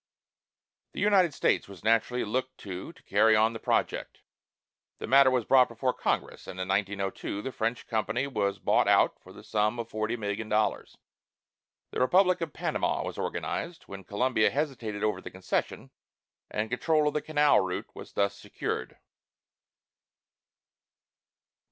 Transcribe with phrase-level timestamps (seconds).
[0.93, 4.21] The United States was naturally looked to to carry on the project.
[4.97, 9.19] The matter was brought before Congress, and in 1902 the French company was bought out
[9.21, 10.97] for the sum of forty million dollars.
[11.91, 15.91] The Republic of Panama was organized, when Colombia hesitated over the concession,
[16.49, 18.97] and control of the canal route was thus secured.